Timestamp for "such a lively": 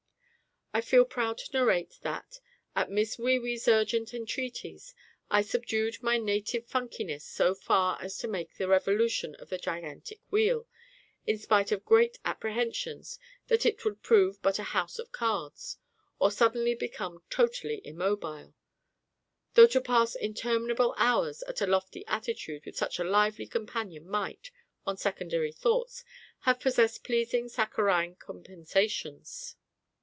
22.77-23.45